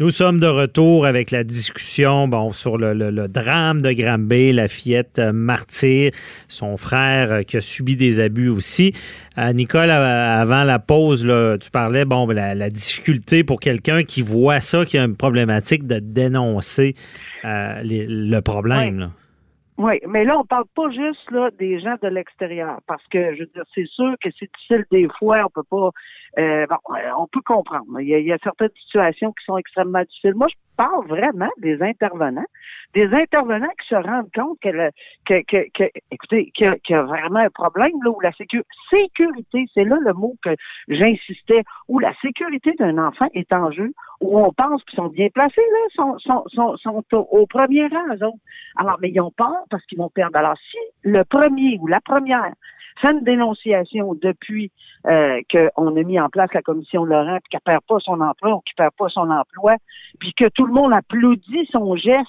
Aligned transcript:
Nous 0.00 0.10
sommes 0.10 0.40
de 0.40 0.48
retour 0.48 1.06
avec 1.06 1.30
la 1.30 1.44
discussion 1.44 2.26
bon, 2.26 2.50
sur 2.50 2.78
le, 2.78 3.28
drame 3.28 3.80
de 3.80 3.92
Granby, 3.92 4.52
la 4.52 4.66
fillette 4.66 5.20
euh, 5.20 5.32
martyre, 5.32 6.10
son 6.48 6.76
frère 6.76 7.30
euh, 7.30 7.42
qui 7.42 7.58
a 7.58 7.60
subi 7.60 7.94
des 7.94 8.18
abus 8.18 8.48
aussi. 8.48 8.90
Euh, 9.38 9.52
Nicole, 9.52 9.90
avant 9.90 10.64
la 10.64 10.80
pause, 10.80 11.22
tu 11.60 11.70
parlais 11.70 12.04
bon 12.04 12.26
la, 12.26 12.56
la 12.56 12.70
difficulté 12.70 13.44
pour 13.44 13.60
quelqu'un 13.60 14.02
qui 14.02 14.22
voit 14.22 14.58
ça, 14.58 14.84
qui 14.84 14.98
a 14.98 15.04
une 15.04 15.16
problématique 15.16 15.86
de 15.86 16.00
dénoncer 16.00 16.94
le 17.44 18.40
problème. 18.40 18.94
Ouais. 18.94 19.00
là. 19.00 19.10
Oui, 19.76 19.94
mais 20.08 20.24
là, 20.24 20.38
on 20.38 20.44
parle 20.44 20.66
pas 20.74 20.88
juste 20.90 21.58
des 21.58 21.80
gens 21.80 21.96
de 22.00 22.08
l'extérieur, 22.08 22.78
parce 22.86 23.02
que 23.08 23.34
je 23.34 23.40
veux 23.40 23.50
dire, 23.54 23.64
c'est 23.74 23.86
sûr 23.86 24.14
que 24.22 24.30
c'est 24.38 24.48
difficile 24.56 24.84
des 24.92 25.08
fois, 25.18 25.44
on 25.44 25.50
peut 25.50 25.66
pas 25.68 25.90
euh, 26.38 26.66
bon, 26.66 26.76
euh, 26.96 27.10
on 27.18 27.26
peut 27.26 27.42
comprendre. 27.42 28.00
Il 28.00 28.08
y, 28.08 28.14
a, 28.14 28.18
il 28.18 28.26
y 28.26 28.32
a 28.32 28.38
certaines 28.42 28.70
situations 28.86 29.32
qui 29.32 29.44
sont 29.44 29.56
extrêmement 29.56 30.02
difficiles. 30.02 30.34
Moi, 30.34 30.48
je 30.48 30.56
parle 30.76 31.06
vraiment 31.06 31.50
des 31.58 31.80
intervenants, 31.80 32.46
des 32.94 33.06
intervenants 33.14 33.70
qui 33.80 33.88
se 33.88 33.94
rendent 33.94 34.32
compte 34.34 34.58
que, 34.60 34.68
le, 34.68 34.90
que, 35.26 35.42
que, 35.46 35.68
que 35.72 35.90
écoutez, 36.10 36.50
qu'il 36.54 36.66
y, 36.66 36.92
y, 36.92 36.94
a 36.94 37.02
vraiment 37.02 37.38
un 37.38 37.50
problème 37.50 37.92
là 38.02 38.10
où 38.10 38.20
la 38.20 38.32
sécu 38.32 38.62
sécurité, 38.90 39.66
c'est 39.74 39.84
là 39.84 39.96
le 40.00 40.12
mot 40.12 40.34
que 40.42 40.50
j'insistais, 40.88 41.62
où 41.88 42.00
la 42.00 42.12
sécurité 42.20 42.72
d'un 42.78 42.98
enfant 42.98 43.28
est 43.34 43.52
en 43.52 43.70
jeu, 43.70 43.92
où 44.20 44.38
on 44.40 44.52
pense 44.52 44.82
qu'ils 44.84 44.96
sont 44.96 45.08
bien 45.08 45.28
placés 45.32 45.60
là, 45.60 45.78
sont, 45.94 46.18
sont, 46.18 46.44
sont, 46.48 46.76
sont 46.78 47.04
au, 47.12 47.46
premier 47.46 47.86
rang. 47.86 48.32
Alors, 48.76 48.98
mais 49.00 49.10
ils 49.10 49.20
ont 49.20 49.30
peur 49.30 49.64
parce 49.70 49.84
qu'ils 49.86 49.98
vont 49.98 50.10
perdre. 50.10 50.36
Alors, 50.36 50.56
si 50.70 50.78
le 51.02 51.24
premier 51.24 51.78
ou 51.80 51.86
la 51.86 52.00
première 52.00 52.52
fait 53.00 53.12
une 53.12 53.24
dénonciation 53.24 54.14
depuis 54.14 54.70
euh, 55.06 55.40
qu'on 55.50 55.96
a 55.96 56.02
mis 56.02 56.18
en 56.18 56.28
place 56.28 56.52
la 56.54 56.62
commission 56.62 57.04
Laurent, 57.04 57.38
puis 57.42 57.50
qu'elle 57.50 57.60
perd 57.60 57.82
pas 57.86 57.98
son 58.00 58.20
emploi 58.20 58.54
ou 58.54 58.60
qu'il 58.60 58.74
perd 58.76 58.92
pas 58.96 59.08
son 59.08 59.30
emploi, 59.30 59.76
puis 60.18 60.32
que 60.32 60.48
tout 60.48 60.66
le 60.66 60.72
monde 60.72 60.92
applaudit 60.92 61.66
son 61.70 61.96
geste, 61.96 62.28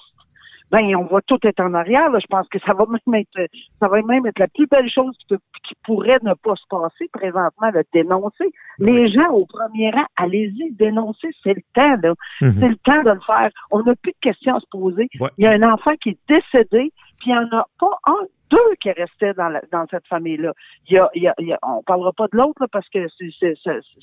ben 0.70 0.96
on 0.96 1.04
va 1.04 1.20
tout 1.22 1.38
être 1.44 1.60
en 1.60 1.74
arrière. 1.74 2.10
Là. 2.10 2.18
Je 2.18 2.26
pense 2.26 2.48
que 2.48 2.58
ça 2.60 2.74
va 2.74 2.84
même 2.86 3.20
être 3.20 3.50
ça 3.80 3.88
va 3.88 4.02
même 4.02 4.26
être 4.26 4.38
la 4.38 4.48
plus 4.48 4.66
belle 4.66 4.90
chose 4.90 5.16
qui, 5.18 5.26
peut, 5.28 5.38
qui 5.66 5.74
pourrait 5.84 6.18
ne 6.22 6.34
pas 6.34 6.56
se 6.56 6.66
passer 6.68 7.08
présentement, 7.12 7.70
le 7.72 7.84
dénoncer. 7.92 8.52
Les 8.78 9.08
gens 9.08 9.30
au 9.30 9.46
premier 9.46 9.90
rang, 9.90 10.06
allez-y, 10.16 10.72
dénoncer, 10.72 11.28
c'est 11.42 11.54
le 11.54 11.62
temps, 11.74 11.96
là. 12.02 12.14
Mm 12.40 12.46
-hmm. 12.46 12.50
C'est 12.50 12.68
le 12.68 12.76
temps 12.76 13.02
de 13.02 13.10
le 13.10 13.20
faire. 13.20 13.50
On 13.70 13.82
n'a 13.82 13.94
plus 13.94 14.12
de 14.12 14.18
questions 14.20 14.56
à 14.56 14.60
se 14.60 14.66
poser. 14.70 15.08
Ouais. 15.20 15.30
Il 15.38 15.44
y 15.44 15.46
a 15.46 15.52
un 15.52 15.72
enfant 15.72 15.94
qui 16.00 16.10
est 16.10 16.18
décédé, 16.28 16.92
puis 17.18 17.30
il 17.30 17.32
n'y 17.32 17.38
en 17.38 17.50
a 17.60 17.64
pas 17.78 17.94
un, 18.06 18.24
deux 18.50 18.74
qui 18.80 18.90
restaient 18.90 19.34
dans, 19.34 19.48
la, 19.48 19.60
dans 19.72 19.86
cette 19.90 20.06
famille-là. 20.06 20.52
Il 20.88 20.94
y 20.94 20.98
a, 20.98 21.10
il 21.14 21.22
y 21.22 21.28
a, 21.28 21.34
il 21.38 21.48
y 21.48 21.52
a, 21.52 21.58
on 21.62 21.82
parlera 21.82 22.12
pas 22.12 22.26
de 22.32 22.36
l'autre 22.36 22.66
parce 22.70 22.88
que 22.88 23.06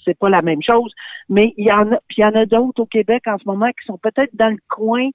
c'est 0.06 0.18
pas 0.20 0.30
la 0.30 0.42
même 0.42 0.62
chose, 0.62 0.92
mais 1.30 1.54
il 1.58 1.66
y 1.66 1.72
en 1.72 1.92
a, 1.92 1.98
puis 2.08 2.18
il 2.18 2.22
y 2.22 2.26
en 2.26 2.36
a 2.36 2.46
d'autres 2.46 2.82
au 2.82 2.86
Québec 2.86 3.24
en 3.28 3.38
ce 3.38 3.44
moment 3.46 3.70
qui 3.70 3.86
sont 3.86 3.98
peut-être 3.98 4.36
dans 4.36 4.50
le 4.50 4.60
coin, 4.70 5.10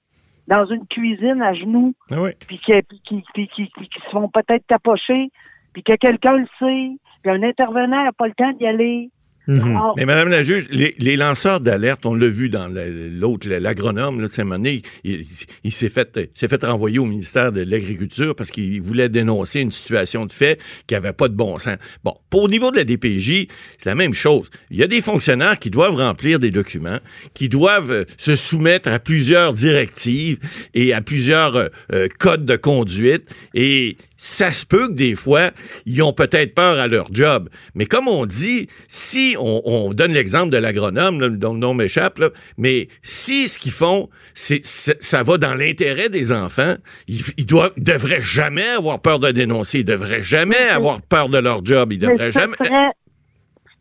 dans 0.47 0.65
une 0.65 0.85
cuisine 0.87 1.41
à 1.41 1.53
genoux, 1.53 1.93
ah 2.11 2.21
oui. 2.21 2.31
puis 2.47 2.59
qui, 2.59 2.73
qui, 3.03 3.23
qui, 3.33 3.47
qui, 3.47 3.69
qui 3.69 3.99
se 4.03 4.09
font 4.11 4.29
peut-être 4.29 4.65
tapocher, 4.67 5.29
puis 5.73 5.83
que 5.83 5.95
quelqu'un 5.95 6.37
le 6.37 6.47
sait, 6.57 6.97
puis 7.21 7.31
un 7.31 7.43
intervenant 7.43 8.03
n'a 8.03 8.11
pas 8.11 8.27
le 8.27 8.33
temps 8.33 8.51
d'y 8.53 8.65
aller. 8.65 9.11
Mm 9.49 9.57
-hmm. 9.57 9.93
Mais 9.97 10.05
Madame 10.05 10.29
la 10.29 10.43
juge, 10.43 10.67
les, 10.69 10.93
les 10.99 11.15
lanceurs 11.15 11.59
d'alerte, 11.59 12.05
on 12.05 12.13
l'a 12.13 12.27
vu 12.27 12.49
dans 12.49 12.67
l'autre, 12.67 13.49
l'agronome, 13.49 14.21
là, 14.21 14.27
de 14.27 14.31
Saint-Mané, 14.31 14.83
il, 15.03 15.25
il 15.63 15.71
s'est 15.71 15.89
fait, 15.89 16.29
s'est 16.35 16.47
fait 16.47 16.63
renvoyer 16.63 16.99
au 16.99 17.05
ministère 17.05 17.51
de 17.51 17.61
l'Agriculture 17.61 18.35
parce 18.35 18.51
qu'il 18.51 18.79
voulait 18.79 19.09
dénoncer 19.09 19.61
une 19.61 19.71
situation 19.71 20.27
de 20.27 20.33
fait 20.33 20.59
qui 20.85 20.93
avait 20.93 21.13
pas 21.13 21.29
de 21.29 21.33
bon 21.33 21.57
sens. 21.57 21.77
Bon, 22.03 22.13
pour 22.29 22.43
au 22.43 22.47
niveau 22.47 22.69
de 22.69 22.77
la 22.77 22.83
DPJ, 22.83 23.47
c'est 23.79 23.89
la 23.89 23.95
même 23.95 24.13
chose. 24.13 24.51
Il 24.69 24.77
y 24.77 24.83
a 24.83 24.87
des 24.87 25.01
fonctionnaires 25.01 25.57
qui 25.57 25.71
doivent 25.71 25.95
remplir 25.95 26.37
des 26.37 26.51
documents, 26.51 26.99
qui 27.33 27.49
doivent 27.49 27.91
euh, 27.91 28.05
se 28.17 28.35
soumettre 28.35 28.89
à 28.91 28.99
plusieurs 28.99 29.53
directives 29.53 30.37
et 30.75 30.93
à 30.93 31.01
plusieurs 31.01 31.55
euh, 31.55 32.07
codes 32.19 32.45
de 32.45 32.55
conduite 32.55 33.25
et 33.55 33.97
ça 34.19 34.51
se 34.51 34.65
peut 34.65 34.89
que 34.89 34.93
des 34.93 35.15
fois, 35.15 35.51
ils 35.85 36.03
ont 36.03 36.11
peut-être 36.11 36.53
peur 36.53 36.77
à 36.77 36.87
leur 36.87 37.07
job. 37.13 37.47
Mais 37.73 37.85
comme 37.85 38.09
on 38.09 38.25
dit, 38.25 38.67
si 38.89 39.37
on, 39.39 39.61
on 39.63 39.93
donne 39.93 40.11
l'exemple 40.11 40.49
de 40.49 40.57
l'agronome, 40.57 41.37
dont 41.37 41.53
le 41.53 41.59
nom 41.59 41.73
m'échappe, 41.73 42.19
mais 42.57 42.89
si 43.01 43.47
ce 43.47 43.57
qu'ils 43.57 43.71
font, 43.71 44.09
c'est, 44.33 44.65
ça 44.65 45.23
va 45.23 45.37
dans 45.37 45.55
l'intérêt 45.55 46.09
des 46.09 46.33
enfants, 46.33 46.75
ils, 47.07 47.21
ils 47.37 47.45
doivent, 47.45 47.71
devraient 47.77 48.21
jamais 48.21 48.67
avoir 48.67 49.01
peur 49.01 49.19
de 49.19 49.31
dénoncer, 49.31 49.79
ils 49.79 49.85
devraient 49.85 50.21
jamais 50.21 50.67
avoir 50.69 51.01
peur 51.01 51.29
de 51.29 51.37
leur 51.37 51.65
job, 51.65 51.93
ils 51.93 51.99
devraient 51.99 52.33
jamais... 52.33 52.53
Serait 52.61 52.91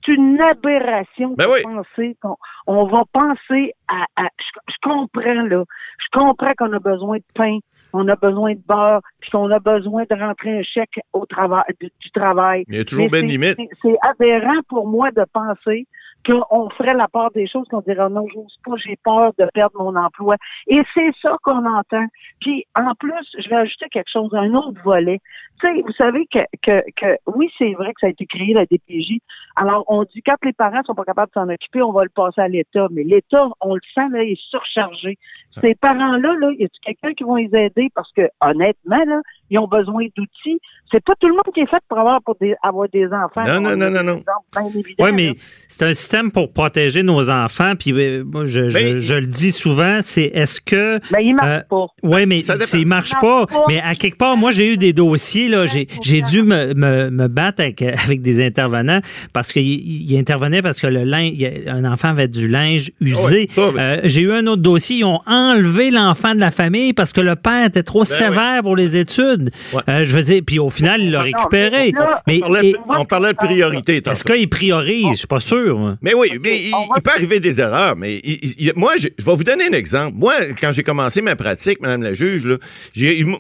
c'est 0.06 0.15
une 0.15 0.41
aberration 0.41 1.34
ben 1.37 1.47
de 1.47 1.53
oui. 1.53 1.60
penser 1.65 2.16
qu'on 2.22 2.37
on 2.66 2.87
va 2.87 3.03
penser 3.12 3.72
à, 3.88 4.06
à 4.16 4.28
je, 4.38 4.72
je, 4.72 4.76
comprends 4.82 5.43
là, 5.43 5.65
je 5.99 6.19
comprends 6.19 6.53
qu'on 6.56 6.72
a 6.72 6.78
besoin 6.78 7.19
de 7.19 7.25
pain, 7.34 7.59
on 7.93 8.06
a 8.09 8.16
besoin 8.16 8.54
de 8.54 8.60
beurre, 8.66 9.00
puis 9.21 9.31
qu'on 9.31 9.50
a 9.50 9.59
besoin 9.59 10.04
de 10.10 10.15
rentrer 10.15 10.59
un 10.59 10.62
chèque 10.62 11.00
au 11.12 11.26
travail 11.26 11.65
du, 11.81 11.91
du 12.00 12.10
travail. 12.10 12.65
Il 12.69 12.76
y 12.76 12.81
a 12.81 12.84
toujours 12.84 13.09
bien 13.09 13.22
limite. 13.22 13.59
C'est 13.82 13.97
aberrant 14.03 14.60
pour 14.69 14.87
moi 14.87 15.10
de 15.10 15.25
penser 15.32 15.87
qu'on 16.27 16.69
ferait 16.71 16.95
la 16.95 17.09
part 17.09 17.31
des 17.31 17.47
choses, 17.47 17.67
qu'on 17.69 17.81
dirait 17.81 18.09
non, 18.09 18.27
j'ose 18.33 18.56
pas, 18.65 18.77
j'ai 18.77 18.97
peur 19.03 19.33
de 19.39 19.47
perdre 19.55 19.83
mon 19.83 19.97
emploi. 19.97 20.37
Et 20.67 20.83
c'est 20.95 21.12
ça 21.23 21.37
qu'on 21.43 21.65
entend. 21.65 22.06
Puis 22.41 22.67
en 22.75 22.95
plus, 22.95 23.27
je 23.39 23.49
vais 23.49 23.56
ajouter 23.56 23.87
quelque 23.91 24.11
chose, 24.11 24.33
un 24.34 24.55
autre 24.55 24.81
volet. 24.83 25.21
Tu 25.61 25.67
sais, 25.67 25.83
vous 25.83 25.93
savez 25.93 26.27
que, 26.27 26.41
que, 26.62 26.83
que 26.97 27.17
oui, 27.27 27.51
c'est 27.59 27.73
vrai 27.73 27.93
que 27.93 28.01
ça 28.01 28.06
a 28.06 28.11
été 28.11 28.27
créé, 28.27 28.55
la 28.55 28.67
DPJ. 28.67 29.19
Alors, 29.56 29.84
on 29.89 30.05
dit 30.05 30.23
quand 30.23 30.37
les 30.45 30.53
parents 30.53 30.83
sont 30.84 30.95
pas 30.95 31.05
capables 31.05 31.31
de 31.34 31.41
s'en 31.41 31.49
occuper, 31.49 31.83
on 31.83 31.93
va 31.93 32.05
le 32.05 32.11
passer 32.11 32.41
à 32.41 32.49
l'État. 32.49 32.87
Mais 32.91 33.03
l'État, 33.03 33.49
on 33.61 33.75
le 33.75 33.81
sent, 33.95 34.09
là, 34.11 34.23
est 34.23 34.41
surchargé. 34.50 35.19
Ces 35.61 35.75
parents-là, 35.75 36.35
là, 36.39 36.53
y 36.53 36.65
a 36.65 36.69
quelqu'un 36.83 37.12
qui 37.15 37.25
va 37.25 37.37
les 37.39 37.67
aider? 37.67 37.89
Parce 37.95 38.12
que, 38.12 38.29
honnêtement, 38.41 39.05
là, 39.05 39.21
ils 39.50 39.59
ont 39.59 39.69
besoin 39.69 40.04
d'outils. 40.16 40.60
C'est 40.91 41.04
pas 41.04 41.12
tout 41.20 41.28
le 41.28 41.34
monde 41.34 41.44
qui 41.53 41.60
est 41.60 41.66
fait 41.69 41.82
pour 41.86 41.98
avoir, 41.98 42.22
pour 42.22 42.36
des, 42.41 42.54
avoir 42.62 42.88
des 42.88 43.06
enfants. 43.06 43.44
Non, 43.47 43.60
non, 43.60 43.76
non, 43.76 43.91
non, 43.91 44.03
non. 44.03 44.22
Oui, 44.98 45.10
mais 45.12 45.34
c'est 45.69 45.84
un 45.84 45.92
système 45.92 46.31
pour 46.31 46.50
protéger 46.53 47.03
nos 47.03 47.28
enfants. 47.28 47.75
Puis 47.78 47.92
euh, 47.92 48.25
moi, 48.25 48.47
je, 48.47 48.62
mais, 48.72 48.92
je, 48.92 48.98
je, 49.00 49.14
le 49.14 49.26
dis 49.26 49.53
souvent, 49.53 50.00
c'est 50.03 50.31
est-ce 50.34 50.62
que. 50.62 50.98
Mais 51.12 51.26
il 51.26 51.34
marche 51.34 51.48
euh, 51.48 51.62
pas. 51.69 51.87
Oui, 52.03 52.25
mais 52.25 52.41
il 52.41 52.87
marche 52.87 53.12
pas. 53.20 53.47
pas. 53.47 53.64
Mais 53.69 53.81
à 53.81 53.94
quelque 53.94 54.16
part, 54.16 54.37
moi, 54.38 54.50
j'ai 54.50 54.72
eu 54.72 54.76
des 54.78 54.94
dossiers, 54.94 55.48
là. 55.48 55.66
J'ai 55.66 56.22
dû 56.22 56.42
me, 56.42 56.72
me, 56.75 57.10
me, 57.10 57.28
battre 57.28 57.60
avec, 57.60 57.82
avec 57.82 58.22
des 58.22 58.44
intervenants 58.44 59.00
parce 59.32 59.53
qu'ils 59.53 60.16
intervenaient 60.16 60.62
parce 60.62 60.81
que 60.81 60.87
le 60.87 61.04
linge, 61.04 61.34
un 61.66 61.84
enfant 61.84 62.08
avait 62.08 62.28
du 62.28 62.48
linge 62.48 62.91
usé. 63.00 63.48
Ouais, 63.56 63.62
euh, 63.78 64.00
j'ai 64.04 64.22
eu 64.22 64.32
un 64.32 64.47
autre 64.47 64.62
dossier, 64.62 64.98
ils 64.98 65.04
ont 65.04 65.20
enlevé 65.26 65.91
l'enfant 65.91 66.34
de 66.34 66.41
la 66.41 66.50
famille 66.50 66.92
parce 66.94 67.12
que 67.12 67.20
le 67.20 67.37
père 67.37 67.66
était 67.66 67.82
trop 67.82 68.00
ben 68.00 68.04
sévère 68.06 68.56
oui. 68.56 68.62
pour 68.62 68.76
les 68.76 68.97
études. 68.97 69.38
Ouais. 69.72 69.82
Euh, 69.88 70.04
je 70.04 70.16
veux 70.16 70.22
dire, 70.22 70.43
puis 70.47 70.59
au 70.59 70.71
final, 70.71 71.00
il 71.00 71.10
l'a 71.10 71.22
récupéré. 71.22 71.93
mais, 72.26 72.37
on, 72.37 72.41
parlait, 72.41 72.69
et, 72.71 72.76
on 72.88 73.04
parlait 73.04 73.32
de 73.32 73.37
priorité. 73.37 74.03
Est-ce 74.04 74.25
qu'il 74.25 74.49
priorise? 74.49 75.09
Je 75.12 75.16
suis 75.16 75.26
pas 75.26 75.41
sûr. 75.41 75.97
Mais 76.03 76.15
oui, 76.15 76.38
mais 76.43 76.56
il, 76.56 76.72
il, 76.97 77.03
peut 77.03 77.10
arriver 77.10 77.41
des 77.41 77.60
erreurs. 77.60 77.97
Mais 77.97 78.21
il, 78.25 78.72
moi, 78.76 78.93
je, 78.99 79.09
je, 79.19 79.25
vais 79.25 79.34
vous 79.34 79.44
donner 79.44 79.65
un 79.66 79.72
exemple. 79.72 80.16
Moi, 80.16 80.34
quand 80.61 80.73
j'ai 80.73 80.82
commencé 80.82 81.20
ma 81.20 81.37
pratique, 81.37 81.81
Madame 81.81 82.02
la 82.02 82.14
juge, 82.14 82.46
là, 82.46 82.56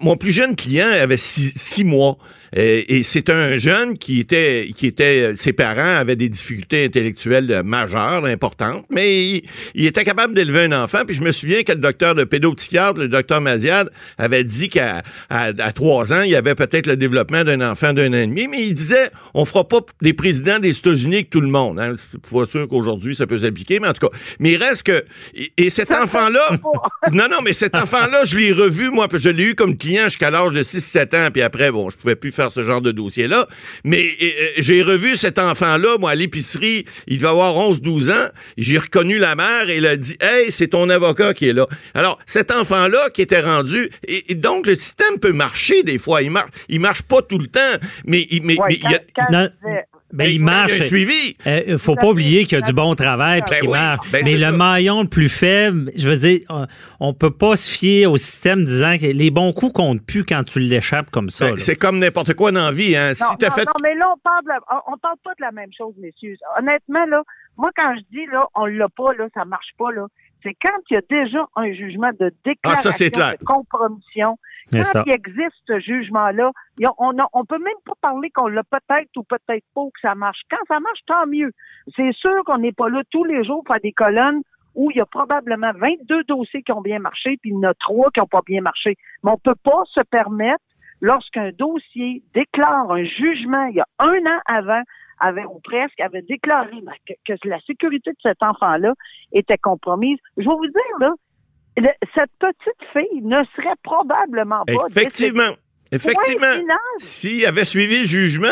mon 0.02 0.16
plus 0.16 0.32
jeune 0.32 0.56
client 0.56 0.88
avait 0.88 1.16
six, 1.16 1.52
six 1.56 1.84
mois. 1.84 2.18
Euh, 2.56 2.82
et 2.88 3.02
c'est 3.02 3.30
un 3.30 3.58
jeune 3.58 3.98
qui 3.98 4.20
était, 4.20 4.70
qui 4.76 4.86
était, 4.86 5.34
ses 5.36 5.52
parents 5.52 5.96
avaient 5.96 6.16
des 6.16 6.28
difficultés 6.28 6.84
intellectuelles 6.84 7.62
majeures, 7.64 8.24
importantes, 8.24 8.84
mais 8.90 9.26
il, 9.26 9.42
il 9.74 9.86
était 9.86 10.04
capable 10.04 10.34
d'élever 10.34 10.64
un 10.64 10.82
enfant. 10.84 11.00
Puis 11.06 11.16
je 11.16 11.22
me 11.22 11.30
souviens 11.30 11.62
que 11.62 11.72
le 11.72 11.78
docteur 11.78 12.14
de 12.14 12.24
pédopsychiatre, 12.24 12.98
le 12.98 13.08
docteur 13.08 13.40
Maziad, 13.40 13.90
avait 14.16 14.44
dit 14.44 14.68
qu'à 14.68 15.02
trois 15.74 16.12
ans, 16.12 16.22
il 16.22 16.30
y 16.30 16.36
avait 16.36 16.54
peut-être 16.54 16.86
le 16.86 16.96
développement 16.96 17.44
d'un 17.44 17.60
enfant 17.60 17.92
d'un 17.92 18.10
an 18.10 18.16
et 18.16 18.26
demi, 18.26 18.48
mais 18.48 18.62
il 18.62 18.74
disait, 18.74 19.10
on 19.34 19.44
fera 19.44 19.66
pas 19.66 19.80
des 20.02 20.12
présidents 20.12 20.58
des 20.58 20.76
États-Unis 20.76 21.16
avec 21.16 21.30
tout 21.30 21.40
le 21.40 21.48
monde. 21.48 21.78
Hein. 21.78 21.94
C'est 21.96 22.44
sûr 22.46 22.68
qu'aujourd'hui, 22.68 23.14
ça 23.14 23.26
peut 23.26 23.38
s'appliquer, 23.38 23.80
mais 23.80 23.88
en 23.88 23.92
tout 23.92 24.08
cas, 24.08 24.16
mais 24.38 24.52
il 24.52 24.62
reste 24.62 24.84
que, 24.84 25.04
et, 25.56 25.70
cet 25.70 25.92
enfant-là, 25.92 26.58
non, 27.12 27.26
non, 27.30 27.38
mais 27.44 27.52
cet 27.52 27.74
enfant-là, 27.74 28.24
je 28.24 28.36
l'ai 28.36 28.52
revu, 28.52 28.90
moi, 28.90 29.06
je 29.12 29.28
l'ai 29.28 29.44
eu 29.44 29.54
comme 29.54 29.76
client 29.76 30.04
jusqu'à 30.04 30.30
l'âge 30.30 30.52
de 30.52 30.62
6-7 30.62 31.16
ans, 31.16 31.30
puis 31.32 31.42
après, 31.42 31.70
bon, 31.70 31.90
je 31.90 31.96
pouvais 31.96 32.16
plus 32.16 32.32
faire 32.38 32.50
ce 32.50 32.62
genre 32.62 32.80
de 32.80 32.92
dossier-là, 32.92 33.48
mais 33.84 34.08
j'ai 34.58 34.82
revu 34.82 35.16
cet 35.16 35.38
enfant-là, 35.38 35.98
moi, 35.98 36.10
à 36.10 36.14
l'épicerie, 36.14 36.84
il 37.06 37.18
va 37.20 37.30
avoir 37.30 37.54
11-12 37.54 38.12
ans, 38.12 38.28
j'ai 38.56 38.78
reconnu 38.78 39.18
la 39.18 39.34
mère. 39.34 39.68
Et 39.68 39.78
il 39.78 39.86
a 39.86 39.96
dit, 39.96 40.16
hey, 40.20 40.50
c'est 40.50 40.68
ton 40.68 40.88
avocat 40.88 41.34
qui 41.34 41.48
est 41.48 41.52
là. 41.52 41.66
Alors, 41.94 42.18
cet 42.26 42.52
enfant-là 42.52 43.10
qui 43.10 43.22
était 43.22 43.40
rendu, 43.40 43.90
et, 44.06 44.34
donc 44.34 44.66
le 44.66 44.74
système 44.74 45.18
peut 45.18 45.32
marcher 45.32 45.82
des 45.82 45.98
fois, 45.98 46.22
il 46.22 46.30
marche, 46.30 46.50
il 46.68 46.80
marche 46.80 47.02
pas 47.02 47.22
tout 47.22 47.38
le 47.38 47.46
temps, 47.46 47.74
mais, 48.04 48.26
mais, 48.42 48.56
il 48.70 48.90
y 48.90 48.94
a... 48.94 49.48
Ben, 50.12 50.24
il 50.24 50.42
marche. 50.42 50.86
Suivi. 50.86 51.36
Il 51.44 51.74
euh, 51.74 51.78
faut 51.78 51.94
pas 51.94 52.08
oublier 52.08 52.44
qu'il 52.44 52.58
y 52.58 52.62
a 52.62 52.64
du 52.64 52.72
bon 52.72 52.94
travail 52.94 53.42
puis 53.46 53.60
ben 53.62 53.70
marche. 53.70 54.10
Ben, 54.10 54.22
mais 54.24 54.36
le 54.36 54.52
maillon 54.52 55.02
le 55.02 55.08
plus 55.08 55.28
faible, 55.28 55.90
je 55.96 56.08
veux 56.08 56.16
dire, 56.16 56.40
on 56.98 57.12
peut 57.12 57.30
pas 57.30 57.56
se 57.56 57.70
fier 57.70 58.06
au 58.06 58.16
système 58.16 58.64
disant 58.64 58.96
que 58.96 59.06
les 59.06 59.30
bons 59.30 59.52
coups 59.52 59.72
comptent 59.72 60.04
plus 60.04 60.24
quand 60.24 60.44
tu 60.44 60.60
l'échappes 60.60 61.10
comme 61.10 61.28
ça. 61.28 61.48
c'est 61.58 61.76
comme 61.76 61.98
n'importe 61.98 62.34
quoi 62.34 62.52
dans 62.52 62.66
la 62.66 62.72
vie. 62.72 62.96
Hein. 62.96 63.12
Non, 63.20 63.26
non, 63.40 63.50
fait... 63.50 63.64
non, 63.64 63.72
mais 63.82 63.94
là, 63.94 64.12
on 64.14 64.18
parle, 64.18 64.60
on 64.86 64.96
parle 64.96 65.16
pas 65.22 65.32
de 65.38 65.42
la 65.42 65.52
même 65.52 65.70
chose, 65.76 65.94
messieurs. 65.98 66.36
Honnêtement, 66.58 67.04
là, 67.06 67.22
moi, 67.58 67.70
quand 67.76 67.94
je 67.96 68.16
dis, 68.16 68.26
là, 68.26 68.46
on 68.54 68.66
l'a 68.66 68.88
pas, 68.88 69.12
là, 69.14 69.26
ça 69.34 69.44
marche 69.44 69.70
pas, 69.76 69.90
là, 69.92 70.06
c'est 70.42 70.54
quand 70.60 70.78
il 70.90 70.94
y 70.94 70.96
a 70.96 71.02
déjà 71.08 71.46
un 71.56 71.72
jugement 71.72 72.10
de 72.18 72.32
déclaration 72.44 72.90
ah, 73.16 73.36
de 73.36 73.44
compromission. 73.44 74.38
Quand 74.70 75.02
il 75.06 75.12
existe 75.12 75.56
ce 75.66 75.80
jugement-là, 75.80 76.52
on 76.98 77.12
ne 77.12 77.46
peut 77.46 77.58
même 77.58 77.72
pas 77.84 77.94
parler 78.00 78.30
qu'on 78.30 78.48
l'a 78.48 78.62
peut-être 78.64 79.16
ou 79.16 79.22
peut-être 79.22 79.64
pas 79.74 79.80
ou 79.80 79.90
que 79.90 80.00
ça 80.00 80.14
marche. 80.14 80.40
Quand 80.50 80.58
ça 80.68 80.78
marche, 80.80 81.00
tant 81.06 81.26
mieux. 81.26 81.52
C'est 81.96 82.12
sûr 82.12 82.44
qu'on 82.44 82.58
n'est 82.58 82.72
pas 82.72 82.88
là 82.88 83.02
tous 83.10 83.24
les 83.24 83.44
jours 83.44 83.62
pour 83.64 83.74
faire 83.74 83.82
des 83.82 83.92
colonnes 83.92 84.42
où 84.74 84.90
il 84.90 84.98
y 84.98 85.00
a 85.00 85.06
probablement 85.06 85.72
22 85.72 86.24
dossiers 86.24 86.62
qui 86.62 86.72
ont 86.72 86.80
bien 86.80 87.00
marché, 87.00 87.36
puis 87.40 87.50
il 87.50 87.54
y 87.54 87.56
en 87.56 87.70
a 87.70 87.74
trois 87.74 88.10
qui 88.12 88.20
n'ont 88.20 88.26
pas 88.26 88.42
bien 88.46 88.60
marché. 88.60 88.96
Mais 89.24 89.30
on 89.30 89.34
ne 89.34 89.52
peut 89.52 89.58
pas 89.64 89.82
se 89.92 90.00
permettre, 90.02 90.62
lorsqu'un 91.00 91.50
dossier 91.56 92.22
déclare 92.34 92.90
un 92.90 93.04
jugement 93.04 93.66
il 93.66 93.76
y 93.76 93.80
a 93.80 93.86
un 93.98 94.18
an 94.26 94.40
avant, 94.46 94.82
avait 95.20 95.44
ou 95.44 95.60
presque 95.60 95.98
avait 96.00 96.22
déclaré 96.22 96.80
ben, 96.82 96.92
que, 97.26 97.34
la 97.48 97.60
sécurité 97.60 98.10
de 98.10 98.16
cet 98.22 98.42
enfant-là 98.42 98.92
était 99.32 99.58
compromise. 99.58 100.18
Je 100.36 100.44
vais 100.44 100.54
vous 100.54 100.66
dire 100.66 100.98
là, 101.00 101.12
cette 102.14 102.30
petite 102.38 102.90
fille 102.92 103.22
ne 103.22 103.42
serait 103.56 103.76
probablement 103.82 104.64
pas. 104.64 104.86
Effectivement. 104.88 105.54
Effectivement, 105.90 106.52
s'il 106.98 107.46
avait 107.46 107.64
suivi 107.64 108.00
le 108.00 108.04
jugement, 108.04 108.46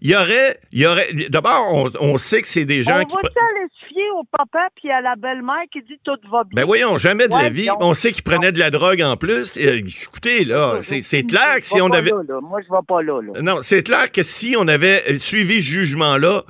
il 0.00 0.10
y 0.10 0.16
aurait, 0.16 0.58
il 0.72 0.80
y 0.80 0.86
aurait. 0.86 1.08
D'abord, 1.28 1.90
on, 2.00 2.18
sait 2.18 2.40
que 2.40 2.48
c'est 2.48 2.64
des 2.64 2.82
gens 2.82 3.04
qui. 3.04 3.14
On 3.14 3.20
va 3.20 3.28
aller 3.28 3.66
se 3.68 3.86
fier 3.88 4.10
au 4.18 4.24
papa 4.24 4.68
puis 4.76 4.90
à 4.90 5.00
la 5.00 5.14
belle-mère 5.16 5.64
qui 5.70 5.82
dit 5.82 6.00
tout 6.02 6.16
va 6.30 6.44
bien. 6.44 6.62
Ben 6.62 6.64
voyons, 6.64 6.96
jamais 6.96 7.28
de 7.28 7.34
la 7.34 7.50
vie. 7.50 7.68
On 7.80 7.92
sait 7.92 8.12
qu'il 8.12 8.22
prenait 8.22 8.52
de 8.52 8.58
la 8.58 8.70
drogue 8.70 9.02
en 9.02 9.16
plus. 9.16 9.56
écoutez, 9.56 10.44
là, 10.44 10.78
c'est 10.82 11.22
clair 11.24 11.56
que 11.56 11.66
si 11.66 11.80
on 11.80 11.90
avait. 11.90 12.12
Moi, 12.42 12.60
je 12.66 12.72
vais 12.72 12.86
pas 12.86 13.02
là. 13.02 13.20
là. 13.20 13.42
Non, 13.42 13.58
c'est 13.60 13.82
clair 13.82 14.10
que 14.10 14.22
si 14.22 14.56
on 14.58 14.66
avait 14.66 15.18
suivi 15.18 15.62
ce 15.62 15.70
jugement-là, 15.70 16.44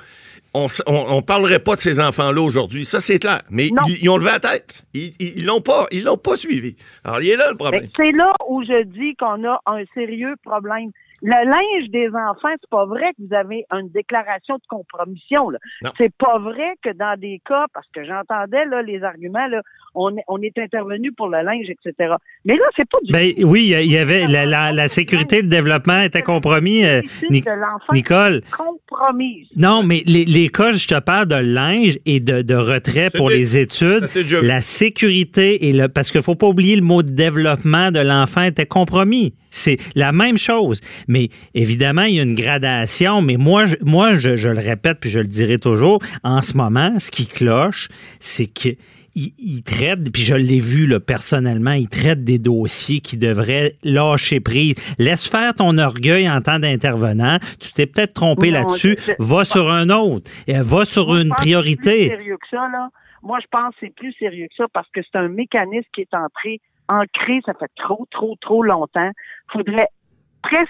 on, 0.87 1.17
on, 1.17 1.23
parlerait 1.23 1.59
pas 1.59 1.75
de 1.75 1.81
ces 1.81 2.01
enfants-là 2.01 2.41
aujourd'hui. 2.41 2.85
Ça, 2.85 3.01
c'est 3.01 3.19
clair. 3.19 3.41
Mais 3.51 3.69
ils, 3.69 4.09
ont 4.09 4.17
levé 4.17 4.31
la 4.31 4.41
tête. 4.41 4.75
Ils, 4.95 5.13
ils 5.21 5.45
l'ont 5.45 5.61
pas, 5.61 5.87
ils 5.91 6.05
l'ont 6.05 6.17
pas 6.17 6.37
suivi. 6.37 6.77
Alors, 7.05 7.21
il 7.21 7.31
est 7.31 7.37
là 7.37 7.51
le 7.51 7.57
problème. 7.57 7.87
C'est 7.95 8.13
là 8.13 8.35
où 8.49 8.63
je 8.63 8.85
dis 8.85 9.15
qu'on 9.17 9.45
a 9.45 9.61
un 9.67 9.85
sérieux 9.95 10.35
problème. 10.43 10.91
Le 11.23 11.31
linge 11.31 11.91
des 11.91 12.09
enfants, 12.09 12.55
c'est 12.61 12.71
pas 12.71 12.87
vrai 12.87 13.13
que 13.17 13.27
vous 13.27 13.35
avez 13.35 13.65
une 13.73 13.89
déclaration 13.91 14.57
de 14.57 14.63
compromission. 14.69 15.49
C'est 15.97 16.15
pas 16.17 16.39
vrai 16.39 16.75
que 16.83 16.91
dans 16.91 17.19
des 17.19 17.41
cas, 17.45 17.67
parce 17.75 17.87
que 17.95 18.05
j'entendais 18.05 18.65
là 18.67 18.83
les 18.83 19.03
arguments, 19.03 19.47
là, 19.49 19.63
on, 19.95 20.15
on 20.29 20.41
est 20.43 20.57
intervenu 20.59 21.13
pour 21.13 21.29
le 21.29 21.43
linge, 21.43 21.67
etc. 21.69 22.15
Mais 22.45 22.57
là, 22.57 22.65
c'est 22.77 22.89
pas 22.89 22.99
du 23.03 23.13
ben, 23.13 23.33
Oui, 23.45 23.73
il 23.75 23.91
y 23.91 23.99
avait 23.99 24.27
la, 24.27 24.47
la, 24.47 24.73
la 24.73 24.89
sécurité 24.89 25.43
le 25.43 25.49
développement 25.49 26.01
était 26.01 26.23
compromis, 26.23 26.85
euh, 26.85 27.01
Nicole. 27.93 28.43
Compromise. 28.57 29.49
Non, 29.57 29.83
mais 29.83 30.03
les, 30.07 30.25
les 30.25 30.49
cas, 30.49 30.73
je 30.73 30.87
te 30.87 30.99
parle 31.01 31.27
de 31.27 31.37
linge 31.37 31.99
et 32.07 32.21
de, 32.21 32.43
de 32.43 32.55
retrait 32.55 33.11
pour 33.11 33.31
les 33.31 33.59
études. 33.59 34.07
la 34.43 34.61
sécurité 34.61 35.69
et 35.69 35.73
le 35.73 35.89
parce 35.89 36.11
qu'il 36.11 36.23
faut 36.23 36.35
pas 36.35 36.47
oublier 36.47 36.77
le 36.77 36.83
mot 36.83 37.03
de 37.03 37.11
développement 37.11 37.91
de 37.91 38.01
l'enfant 38.01 38.43
était 38.43 38.67
compromis. 38.67 39.35
C'est 39.51 39.77
la 39.95 40.13
même 40.13 40.37
chose. 40.37 40.81
Mais 41.09 41.29
évidemment, 41.55 42.03
il 42.03 42.15
y 42.15 42.21
a 42.21 42.23
une 42.23 42.35
gradation. 42.35 43.23
Mais 43.23 43.37
moi, 43.37 43.67
je, 43.67 43.77
moi, 43.83 44.15
je, 44.15 44.37
je 44.37 44.49
le 44.49 44.61
répète 44.61 44.99
puis 45.01 45.11
je 45.11 45.19
le 45.19 45.27
dirai 45.27 45.59
toujours. 45.59 45.99
En 46.23 46.43
ce 46.43 46.57
moment, 46.57 46.99
ce 46.99 47.11
qui 47.11 47.27
cloche, 47.27 47.89
c'est 48.21 48.47
que 48.47 48.77
il, 49.39 49.63
traite, 49.63 50.13
puis 50.13 50.23
je 50.23 50.35
l'ai 50.35 50.61
vu 50.61 50.87
là, 50.87 51.01
personnellement, 51.01 51.73
il 51.73 51.89
traite 51.89 52.25
des 52.25 52.39
dossiers 52.39 53.01
qui 53.01 53.17
devraient 53.17 53.73
lâcher 53.83 54.41
prise. 54.41 54.75
Laisse 54.99 55.29
faire 55.29 55.55
ton 55.55 55.79
orgueil 55.79 56.31
en 56.31 56.41
tant 56.41 56.59
d'intervenant. 56.59 57.39
Tu 57.61 57.73
t'es 57.73 57.87
peut-être 57.87 58.15
trompé 58.15 58.51
là-dessus. 58.51 58.97
Va 59.19 59.45
sur 59.45 59.71
un 59.71 59.91
autre. 59.91 60.31
Va 60.47 60.85
sur 60.85 61.17
une 61.17 61.31
priorité. 61.31 62.09
Sérieux 62.09 62.37
que 62.37 62.49
ça, 62.51 62.69
là. 62.69 62.89
Moi, 63.23 63.39
je 63.43 63.47
pense 63.51 63.75
que 63.75 63.81
c'est 63.81 63.95
plus 63.95 64.13
sérieux 64.13 64.47
que 64.47 64.55
ça 64.57 64.67
parce 64.73 64.89
que 64.91 65.01
c'est 65.03 65.19
un 65.19 65.29
mécanisme 65.29 65.89
qui 65.93 66.03
est 66.03 66.15
entré, 66.15 66.61
ancré, 66.89 67.41
ça 67.45 67.53
fait 67.55 67.71
trop, 67.77 68.07
trop, 68.13 68.37
trop 68.41 68.63
longtemps. 68.63 69.11
Faudrait 69.53 69.89
presque, 70.43 70.69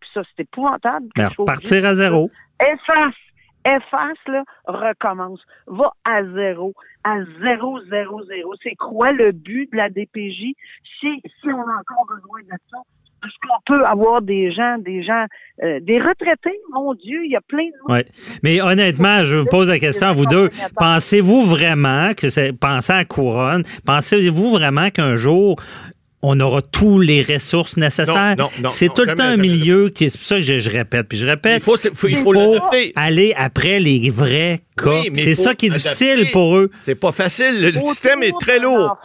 puis 0.00 0.10
ça, 0.14 0.22
c'est 0.24 0.42
épouvantable. 0.42 1.06
Ben, 1.16 1.28
partir 1.46 1.84
à 1.84 1.94
zéro. 1.94 2.30
Efface 2.60 3.14
efface, 3.66 4.18
là, 4.28 4.44
recommence. 4.66 5.40
Va 5.66 5.90
à 6.04 6.22
zéro. 6.24 6.74
À 7.04 7.16
zéro, 7.42 7.80
zéro, 7.90 8.24
zéro. 8.24 8.54
C'est 8.62 8.74
quoi 8.76 9.12
le 9.12 9.32
but 9.32 9.70
de 9.72 9.76
la 9.76 9.88
DPJ 9.88 10.54
si, 11.00 11.22
si 11.22 11.48
on 11.48 11.60
a 11.60 11.80
encore 11.80 12.06
besoin 12.08 12.40
de 12.42 12.58
ça? 12.70 12.78
Parce 13.20 13.34
qu'on 13.38 13.74
peut 13.74 13.84
avoir 13.86 14.22
des 14.22 14.52
gens, 14.52 14.76
des 14.78 15.02
gens, 15.02 15.24
euh, 15.62 15.80
des 15.80 15.98
retraités, 15.98 16.60
mon 16.72 16.94
Dieu, 16.94 17.24
il 17.24 17.32
y 17.32 17.36
a 17.36 17.40
plein 17.40 17.64
de... 17.64 17.92
Ouais. 17.92 18.04
Mais 18.44 18.60
honnêtement, 18.60 19.24
je 19.24 19.38
vous 19.38 19.46
pose 19.46 19.68
la 19.68 19.78
question 19.78 20.08
à 20.08 20.12
vous 20.12 20.26
deux. 20.26 20.50
Pensez-vous 20.76 21.42
vraiment 21.42 22.12
que 22.14 22.28
c'est... 22.28 22.52
Pensez 22.52 22.92
à 22.92 23.04
Couronne. 23.04 23.62
Pensez-vous 23.84 24.52
vraiment 24.52 24.90
qu'un 24.90 25.16
jour, 25.16 25.56
on 26.28 26.40
aura 26.40 26.60
tous 26.60 26.98
les 26.98 27.22
ressources 27.22 27.76
nécessaires. 27.76 28.36
c'est 28.68 28.92
tout 28.92 29.04
le 29.04 29.14
temps 29.14 29.24
un 29.24 29.36
milieu 29.36 29.90
qui 29.90 30.10
c'est 30.10 30.18
pour 30.18 30.26
ça 30.26 30.36
que 30.36 30.42
je, 30.42 30.70
répète 30.70 31.08
puis 31.08 31.16
je 31.16 31.26
répète. 31.26 31.58
Il 31.58 31.62
faut, 31.62 32.08
il 32.08 32.16
faut, 32.16 32.34
aller 32.96 33.32
après 33.36 33.78
les 33.78 34.10
vrais 34.10 34.60
cas. 34.76 35.02
c'est 35.14 35.36
ça 35.36 35.54
qui 35.54 35.66
est 35.66 35.70
difficile 35.70 36.26
pour 36.32 36.56
eux. 36.56 36.70
C'est 36.80 36.96
pas 36.96 37.12
facile. 37.12 37.62
Le 37.62 37.72
système 37.78 38.22
est 38.24 38.38
très 38.40 38.58
lourd. 38.58 38.98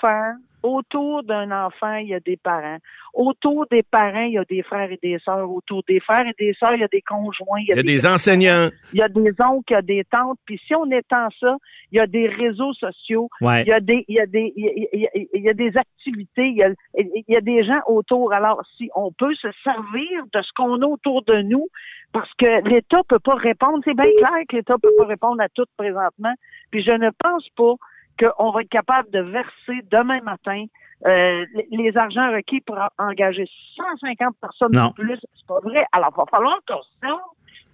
autour 0.64 1.24
d'un 1.24 1.52
enfant, 1.52 1.96
il 1.96 2.10
y 2.10 2.16
a 2.16 2.20
des 2.20 2.38
parents. 2.38 2.78
Autour 3.14 3.66
des 3.70 3.84
parents, 3.84 4.24
il 4.24 4.34
y 4.34 4.38
a 4.38 4.46
des 4.46 4.64
frères 4.64 4.92
et 4.92 5.00
des 5.02 5.20
sœurs. 5.20 5.50
Autour 5.52 5.84
des 5.88 6.00
frères 6.00 6.26
et 6.26 6.34
des 6.40 6.54
sœurs, 6.54 6.76
il 6.76 6.82
y 6.82 6.84
a 6.84 6.88
des 6.88 7.02
conjoints. 7.02 7.60
Il 7.60 7.76
y 7.76 7.80
a, 7.80 7.84
des, 7.84 8.08
enseignants. 8.08 8.70
Il 8.94 9.00
y 9.00 9.02
a 9.02 9.10
des 9.10 9.34
oncles, 9.40 9.66
il 9.70 9.74
y 9.74 9.76
a 9.76 9.82
des 9.82 10.04
tantes. 10.06 10.40
Puis 10.46 10.60
si 10.66 10.74
on 10.76 10.90
étend 10.92 11.28
ça, 11.40 11.58
il 11.92 11.98
y 11.98 12.00
a 12.00 12.08
des 12.08 12.28
réseaux 12.28 12.74
sociaux. 12.74 13.30
Il 13.42 13.68
y 13.68 13.74
a 13.74 13.80
des, 13.80 14.06
il 14.08 14.16
y 14.16 14.20
a 14.20 14.26
des, 14.26 14.54
il 14.56 15.42
y 15.42 15.50
a, 15.50 15.54
des 15.54 15.76
activités. 15.78 16.48
Il 16.48 16.58
y 16.58 16.64
a, 16.64 16.70
il 16.98 17.26
y 17.28 17.36
a 17.36 17.42
des 17.42 17.64
gens 17.66 17.82
autour. 17.88 18.34
Alors, 18.34 18.62
si 18.78 18.90
on 18.96 19.12
peut 19.12 19.36
se 19.36 19.50
servir 19.64 20.26
de 20.34 20.42
ce 20.42 20.50
qu'on 20.56 20.82
a 20.82 20.86
autour 20.86 21.24
de 21.24 21.42
nous, 21.42 21.68
parce 22.14 22.32
que 22.38 22.68
l'État 22.68 23.02
peut 23.08 23.20
pas 23.20 23.36
répondre. 23.36 23.80
C'est 23.86 23.96
bien 23.96 24.12
clair 24.18 24.44
que 24.48 24.56
l'État 24.58 24.76
peut 24.82 24.92
pas 24.98 25.06
répondre 25.06 25.42
à 25.42 25.50
tout 25.50 25.66
présentement. 25.78 26.34
Puis 26.72 26.84
je 26.84 26.92
ne 26.92 27.10
pense 27.24 27.48
pas 27.56 27.74
qu'on 28.20 28.52
va 28.52 28.62
être 28.62 28.70
capable 28.70 29.10
de 29.12 29.20
verser 29.20 29.82
demain 29.90 30.22
matin 30.22 30.66
euh, 31.06 31.46
les 31.72 31.98
argents 31.98 32.32
requis 32.32 32.62
pour 32.62 32.78
engager 32.98 33.48
150 33.76 34.36
personnes 34.40 34.72
de 34.72 34.94
plus. 34.94 35.20
C'est 35.36 35.48
pas 35.48 35.60
vrai. 35.62 35.86
Alors, 35.92 36.12
il 36.16 36.20
va 36.20 36.26
falloir 36.30 36.60
qu'on 36.68 36.82
sorte 37.08 37.22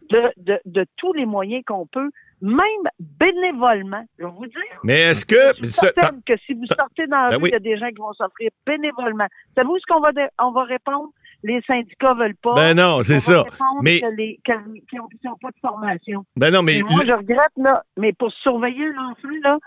de, 0.10 0.32
de, 0.38 0.60
de, 0.66 0.86
tous 0.96 1.12
les 1.14 1.26
moyens 1.26 1.64
qu'on 1.68 1.86
peut, 1.86 2.10
même 2.42 2.62
bénévolement. 3.20 4.06
Je 4.18 4.26
vais 4.26 4.32
vous 4.32 4.46
dire. 4.46 4.80
Mais 4.84 5.02
est-ce 5.02 5.26
que. 5.26 5.36
Je 5.62 5.70
suis 5.70 5.88
que 6.26 6.38
si 6.46 6.54
vous 6.54 6.66
sortez 6.68 7.08
dans 7.08 7.24
la 7.24 7.30
ben 7.32 7.38
rue, 7.38 7.50
il 7.50 7.52
y 7.52 7.56
a 7.56 7.60
des 7.60 7.78
gens 7.78 7.90
qui 7.90 8.00
vont 8.00 8.14
s'offrir 8.14 8.50
bénévolement. 8.66 9.28
Savez-vous 9.56 9.78
ce 9.80 9.86
qu'on 9.88 10.00
va, 10.00 10.12
on 10.40 10.52
va 10.52 10.64
répondre? 10.64 11.10
Les 11.44 11.62
syndicats 11.68 12.14
veulent 12.14 12.36
pas. 12.36 12.56
Ben 12.56 12.76
non, 12.76 13.02
c'est 13.02 13.20
ça. 13.20 13.44
Mais. 13.82 14.02
les, 14.16 14.40
qui 14.46 14.96
n'ont 14.96 15.36
pas 15.42 15.50
de 15.50 15.60
formation. 15.62 16.26
Ben 16.36 16.52
non, 16.52 16.64
mais. 16.64 16.82
moi, 16.90 17.02
je 17.06 17.12
regrette, 17.12 17.52
là, 17.58 17.84
mais 17.98 18.14
pour 18.14 18.32
surveiller 18.32 18.92
l'enfant, 18.94 19.28
là, 19.44 19.58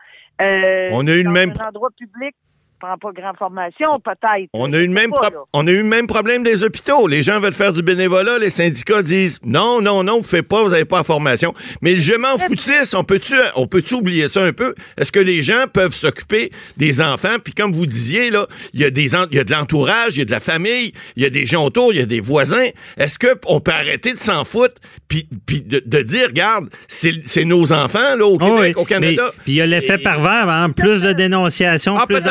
euh, 0.40 0.88
on 0.92 1.06
a 1.06 1.12
eu 1.12 1.22
le 1.22 1.30
même. 1.30 1.52
un 1.60 1.68
endroit 1.68 1.90
public, 1.96 2.34
prend 2.80 2.96
pas 2.98 3.10
grand 3.14 3.34
formation, 3.38 4.00
peut-être. 4.04 4.48
On 4.52 4.72
a, 4.72 4.78
eu 4.78 4.86
le 4.86 4.92
même 4.92 5.10
pas, 5.10 5.20
pro- 5.20 5.30
là. 5.30 5.40
on 5.52 5.66
a 5.66 5.70
eu 5.70 5.76
le 5.78 5.82
même 5.84 6.06
problème 6.06 6.42
des 6.42 6.64
hôpitaux. 6.64 7.06
Les 7.06 7.22
gens 7.22 7.38
veulent 7.38 7.52
faire 7.52 7.72
du 7.72 7.82
bénévolat, 7.82 8.38
les 8.38 8.50
syndicats 8.50 9.02
disent 9.02 9.38
non, 9.44 9.80
non, 9.80 10.02
non, 10.02 10.18
vous 10.18 10.26
faites 10.28 10.48
pas, 10.48 10.62
vous 10.62 10.70
n'avez 10.70 10.84
pas 10.84 10.98
la 10.98 11.04
formation. 11.04 11.54
Mais 11.82 11.98
je 12.00 12.14
m'en 12.14 12.38
foutisse, 12.38 12.94
on 12.94 13.04
peut-tu 13.04 13.34
on 13.56 13.66
peut 13.66 13.82
oublier 13.92 14.28
ça 14.28 14.42
un 14.44 14.52
peu? 14.52 14.74
Est-ce 14.96 15.12
que 15.12 15.20
les 15.20 15.42
gens 15.42 15.66
peuvent 15.72 15.92
s'occuper 15.94 16.50
des 16.76 17.00
enfants? 17.02 17.36
Puis 17.42 17.52
comme 17.52 17.72
vous 17.72 17.86
disiez, 17.86 18.30
là, 18.30 18.46
il 18.72 18.80
y 18.80 18.84
a 18.84 18.90
des 18.90 19.14
en- 19.14 19.26
il 19.30 19.36
y 19.36 19.40
a 19.40 19.44
de 19.44 19.52
l'entourage, 19.52 20.16
il 20.16 20.20
y 20.20 20.22
a 20.22 20.24
de 20.24 20.30
la 20.30 20.40
famille, 20.40 20.92
il 21.16 21.22
y 21.22 21.26
a 21.26 21.30
des 21.30 21.46
gens 21.46 21.64
autour, 21.64 21.92
il 21.92 21.98
y 21.98 22.02
a 22.02 22.06
des 22.06 22.20
voisins. 22.20 22.68
Est-ce 22.96 23.18
qu'on 23.18 23.60
peut 23.60 23.72
arrêter 23.72 24.12
de 24.12 24.18
s'en 24.18 24.44
foutre 24.44 24.74
puis, 25.08 25.28
puis 25.46 25.60
de, 25.62 25.82
de 25.84 26.02
dire, 26.02 26.28
regarde, 26.28 26.68
c'est 26.88 27.44
nos 27.44 27.72
enfants 27.72 28.16
là, 28.16 28.24
au 28.26 28.34
Oh 28.34 28.38
Québec, 28.38 28.74
oui, 28.76 28.82
au 28.82 28.84
Canada? 28.84 29.32
Puis 29.44 29.52
il 29.52 29.54
y 29.56 29.60
a 29.60 29.66
l'effet 29.66 29.96
Et- 29.96 29.98
pervers, 30.02 30.48
hein, 30.48 30.70
plus 30.70 31.02
de 31.02 31.12
dénonciations, 31.12 31.96
Ah, 31.98 32.06
plus 32.06 32.16
peut-être. 32.16 32.30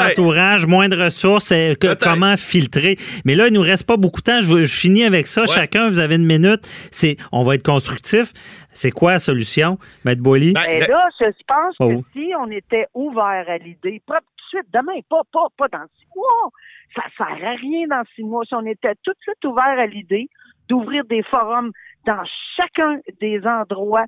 Moins 0.68 0.90
de 0.90 0.96
ressources, 1.02 1.52
et 1.52 1.76
que- 1.80 1.94
comment 2.02 2.36
filtrer. 2.38 2.96
Mais 3.26 3.36
là, 3.36 3.48
il 3.48 3.54
nous 3.54 3.62
reste 3.62 3.86
pas 3.88 3.98
beaucoup 3.98 4.22
de 4.22 4.26
temps. 4.26 4.42
Je, 4.42 4.66
finis 4.66 5.04
avec 5.04 5.28
ça. 5.28 5.46
Chacun, 5.46 5.90
vous 5.90 6.00
avez 6.00 6.16
une 6.16 6.26
minute. 6.26 6.62
C'est, 6.92 7.18
on 7.32 7.44
va 7.44 7.56
être 7.56 7.66
constructif. 7.66 8.32
C'est 8.72 8.92
quoi 8.92 9.14
la 9.14 9.20
solution, 9.20 9.78
Maître 10.06 10.22
Boily? 10.22 10.54
Ben, 10.54 10.62
Et 10.70 10.80
ben- 10.80 10.88
là, 10.90 11.10
je 11.20 11.26
pense 11.48 11.78
que 11.78 11.84
Oh. 11.98 12.04
si 12.14 12.32
on 12.40 12.50
était 12.52 12.86
ouvert 12.94 13.46
à 13.48 13.58
l'idée, 13.58 14.02
pas 14.06 14.20
tout 14.20 14.58
de 14.58 14.60
suite, 14.60 14.68
demain, 14.74 15.00
pas, 15.10 15.22
pas, 15.34 15.48
pas 15.58 15.68
dans 15.68 15.86
six 16.00 16.06
mois, 16.16 16.52
ça 16.96 17.04
sert 17.18 17.48
à 17.48 17.52
rien 17.56 17.88
dans 17.90 18.04
six 18.16 18.24
mois. 18.24 18.44
Si 18.48 18.54
on 18.56 18.66
était 18.66 18.94
tout 19.04 19.12
de 19.12 19.18
suite 19.22 19.44
ouvert 19.46 19.64
à 19.78 19.86
l'idée 19.86 20.28
d'ouvrir 20.70 21.04
des 21.06 21.24
forums 21.24 21.72
dans 22.06 22.24
chacun 22.56 23.00
des 23.20 23.42
endroits 23.46 24.06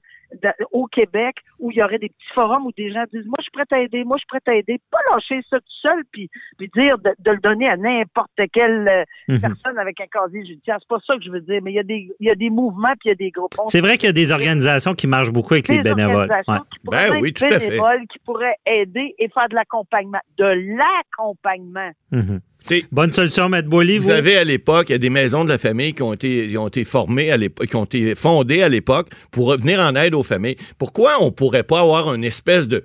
au 0.72 0.86
Québec 0.88 1.36
où 1.60 1.72
il 1.72 1.78
y 1.78 1.84
aurait 1.84 2.00
des 2.00 2.10
petits 2.10 2.34
forums 2.34 2.66
où 2.66 2.72
des 2.78 2.92
gens 2.92 3.04
disent 3.14 3.26
moi 3.26 3.36
je 3.40 3.44
suis 3.44 3.52
prêt 3.52 3.66
à 3.72 3.80
aider, 3.82 4.04
moi 4.04 4.18
je 4.18 4.22
suis 4.22 4.28
prêt 4.28 4.40
à 4.54 4.56
aider, 4.56 4.80
pas 4.90 4.98
lâcher 5.12 5.42
ça 5.50 5.58
tout 5.60 5.66
seul 5.82 6.04
puis 6.12 6.30
puis 6.58 6.70
dire 6.76 6.98
de, 7.00 7.12
de 7.20 7.32
le 7.32 7.38
donner 7.40 7.68
à 7.70 7.78
n'importe 7.78 8.32
quelle 8.54 8.88
euh, 8.88 9.04
Mhm. 9.28 9.40
personne 9.42 9.78
avec 9.80 10.00
un 10.02 10.08
casier 10.08 10.46
judiciaire. 10.46 10.78
C'est 10.80 10.88
pas 10.88 11.00
ça 11.06 11.16
que 11.18 11.24
je 11.24 11.30
veux 11.30 11.42
dire, 11.42 11.60
mais 11.64 11.72
il 11.72 11.76
y 11.76 11.80
a 11.80 11.84
des 11.84 12.10
il 12.20 12.28
y 12.28 12.30
a 12.32 12.36
des 12.36 12.50
mouvements 12.50 12.94
puis 13.00 13.06
il 13.06 13.10
y 13.10 13.12
a 13.12 13.16
des 13.16 13.32
groupes. 13.32 13.52
C'est 13.68 13.82
vrai 13.82 13.98
qu'il 13.98 14.08
y 14.08 14.10
a 14.10 14.14
des 14.14 14.32
organisations 14.32 14.94
qui 14.94 15.08
marchent 15.08 15.32
beaucoup 15.32 15.54
avec 15.54 15.68
les 15.68 15.78
des 15.78 15.84
bénévoles. 15.84 16.16
organisations 16.32 16.54
Ouais. 16.54 16.60
qui 16.72 16.80
pourraient 16.80 17.10
Ben 17.10 17.20
oui, 17.22 17.34
tout 17.34 17.46
à 17.46 17.60
fait. 17.60 17.68
bénévoles, 17.68 18.02
qui 18.12 18.20
pourraient 18.20 18.56
aider 18.66 19.16
et 19.20 19.30
faire 19.30 19.48
de 19.50 19.56
l'accompagnement. 19.56 20.20
De 20.38 20.46
l'accompagnement. 20.78 21.92
Mhm. 22.12 22.40
Bonne 22.92 23.12
solution, 23.12 23.50
Maître 23.50 23.68
Boily, 23.70 23.98
vous? 23.98 24.04
Vous? 24.06 24.10
avez 24.12 24.38
à 24.38 24.44
l'époque, 24.44 24.90
il 24.90 24.92
y 24.92 24.96
a 24.96 25.00
des 25.00 25.10
maisons 25.10 25.44
de 25.44 25.50
la 25.50 25.58
famille 25.58 25.94
qui 25.94 26.04
ont 26.04 26.14
été, 26.14 26.48
qui 26.48 26.58
ont 26.60 26.68
été 26.68 26.84
formées 26.84 27.32
à 27.32 27.38
l'époque, 27.38 27.66
qui 27.68 27.76
ont 27.76 27.86
été 27.86 28.14
fondées 28.14 28.62
à 28.62 28.70
l'époque 28.70 29.08
pour 29.32 29.52
venir 29.58 29.80
en 29.80 29.96
aide 29.96 30.14
aux 30.14 30.21
familles. 30.24 30.58
Pourquoi 30.78 31.22
on 31.22 31.32
pourrait 31.32 31.64
pas 31.64 31.80
avoir 31.80 32.14
une 32.14 32.24
espèce 32.24 32.68
de, 32.68 32.84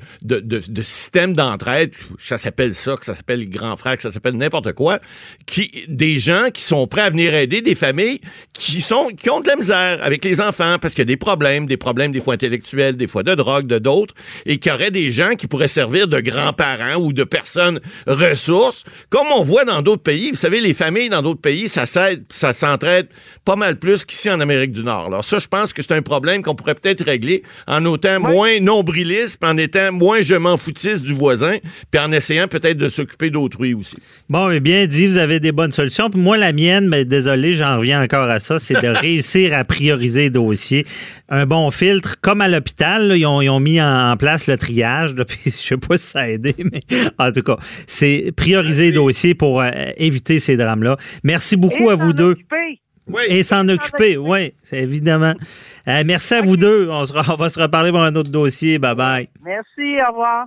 système 0.83 1.35
d'entraide, 1.35 1.93
ça 2.19 2.39
s'appelle 2.39 2.75
ça, 2.75 2.97
que 2.97 3.05
ça 3.05 3.15
s'appelle 3.15 3.49
grand 3.49 3.77
frère, 3.77 3.97
que 3.97 4.03
ça 4.03 4.11
s'appelle 4.11 4.37
n'importe 4.37 4.73
quoi, 4.73 4.99
qui, 5.47 5.85
des 5.89 6.19
gens 6.19 6.51
qui 6.53 6.63
sont 6.63 6.87
prêts 6.87 7.03
à 7.03 7.11
venir 7.11 7.35
aider 7.35 7.61
des 7.61 7.75
familles 7.75 8.21
qui 8.53 8.81
sont, 8.81 9.09
qui 9.09 9.31
ont 9.31 9.41
de 9.41 9.49
la 9.49 9.57
misère 9.57 9.99
avec 10.03 10.25
les 10.25 10.41
enfants 10.41 10.77
parce 10.81 10.95
qu'il 10.95 11.03
y 11.03 11.09
a 11.09 11.13
des 11.13 11.17
problèmes, 11.17 11.67
des 11.67 11.77
problèmes 11.77 12.13
des 12.13 12.21
fois 12.21 12.35
intellectuels, 12.35 12.97
des 12.97 13.07
fois 13.07 13.23
de 13.23 13.35
drogue, 13.35 13.67
de 13.67 13.79
d'autres, 13.79 14.15
et 14.45 14.59
qu'il 14.59 14.73
y 14.73 14.75
aurait 14.75 14.91
des 14.91 15.11
gens 15.11 15.35
qui 15.35 15.47
pourraient 15.47 15.69
servir 15.69 16.09
de 16.09 16.21
grands-parents 16.21 16.97
ou 16.97 17.13
de 17.13 17.25
personnes 17.25 17.81
ressources, 18.07 18.85
comme 19.11 19.27
on 19.35 19.43
voit 19.43 19.65
dans 19.65 19.83
d'autres 19.83 20.03
pays. 20.03 20.31
Vous 20.31 20.37
savez, 20.37 20.61
les 20.61 20.75
familles 20.75 21.09
dans 21.09 21.23
d'autres 21.23 21.41
pays, 21.41 21.69
ça 21.69 21.87
s'entraide 21.87 23.09
pas 23.45 23.57
mal 23.57 23.79
plus 23.79 24.05
qu'ici 24.05 24.31
en 24.31 24.41
Amérique 24.41 24.73
du 24.73 24.83
Nord. 24.83 25.07
Alors 25.07 25.25
ça, 25.25 25.39
je 25.39 25.47
pense 25.47 25.73
que 25.73 25.83
c'est 25.83 25.95
un 25.95 26.03
problème 26.03 26.43
qu'on 26.43 26.55
pourrait 26.55 26.75
peut-être 26.75 27.05
régler 27.05 27.26
en 27.67 27.95
étant 27.95 28.21
moins 28.21 28.61
nombriliste, 28.61 29.39
puis 29.41 29.51
en 29.51 29.57
étant 29.57 29.93
moins 29.93 30.23
je 30.23 30.35
m'en 30.35 30.57
foutiste 30.57 31.03
du 31.03 31.15
voisin, 31.15 31.57
puis 31.91 32.01
en 32.01 32.13
essayant 32.13 32.49
peut-être 32.49 32.79
de 32.79 32.89
s'occuper 32.89 33.31
d'autrui 33.31 33.75
aussi. 33.75 33.97
Bon, 34.29 34.49
mais 34.49 34.61
bien 34.61 34.87
dit, 34.87 35.07
vous 35.07 35.19
avez 35.19 35.41
des 35.41 35.53
bonnes 35.53 35.73
solutions. 35.73 36.11
Puis 36.11 36.21
moi, 36.21 36.37
la 36.37 36.53
mienne, 36.53 36.89
mais 36.89 37.05
désolé, 37.05 37.55
j'en 37.55 37.79
reviens 37.79 38.03
encore 38.03 38.29
à 38.29 38.39
ça, 38.39 38.59
c'est 38.59 38.81
de 38.81 38.89
réussir 39.01 39.57
à 39.57 39.65
prioriser 39.65 40.23
les 40.23 40.31
dossiers. 40.31 40.85
Un 41.29 41.47
bon 41.47 41.71
filtre, 41.71 42.17
comme 42.21 42.41
à 42.41 42.49
l'hôpital, 42.49 43.09
là, 43.09 43.17
ils, 43.17 43.27
ont, 43.27 43.41
ils 43.41 43.51
ont 43.51 43.61
mis 43.61 43.81
en, 43.81 44.17
place 44.17 44.47
le 44.47 44.57
triage. 44.57 45.15
Là, 45.15 45.25
puis 45.25 45.39
je 45.45 45.51
sais 45.51 45.77
pas 45.77 45.97
si 45.97 46.07
ça 46.07 46.21
a 46.21 46.29
aidé, 46.29 46.55
mais 46.59 46.81
en 47.19 47.33
tout 47.33 47.43
cas, 47.43 47.57
c'est 47.87 48.33
prioriser 48.37 48.87
les 48.87 48.93
dossiers 48.93 49.35
pour 49.35 49.61
euh, 49.61 49.71
éviter 49.97 50.39
ces 50.39 50.57
drames-là. 50.57 50.97
Merci 51.25 51.57
beaucoup 51.57 51.91
Et 51.91 51.93
à 51.93 51.95
vous 51.95 52.13
deux. 52.13 52.37
Oui. 53.09 53.23
Et 53.29 53.43
s'en 53.43 53.69
occuper, 53.69 54.17
oui, 54.17 54.53
c'est 54.63 54.79
évidemment. 54.83 55.35
Euh, 55.89 56.03
merci 56.05 56.35
à 56.35 56.41
vous 56.43 56.57
deux. 56.57 56.89
On, 56.91 57.05
sera- 57.05 57.33
on 57.33 57.37
va 57.37 57.49
se 57.49 57.61
reparler 57.61 57.91
pour 57.91 58.01
un 58.03 58.15
autre 58.17 58.31
dossier. 58.31 58.79
Bye 58.79 58.95
bye. 58.97 59.29
Merci, 59.45 59.97
au 60.07 60.11
revoir. 60.11 60.47